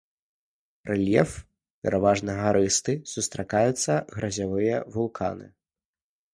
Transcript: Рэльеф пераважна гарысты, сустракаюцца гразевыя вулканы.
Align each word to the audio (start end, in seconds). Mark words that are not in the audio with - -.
Рэльеф 0.91 1.31
пераважна 1.83 2.31
гарысты, 2.41 2.93
сустракаюцца 3.13 4.01
гразевыя 4.17 4.83
вулканы. 4.97 5.47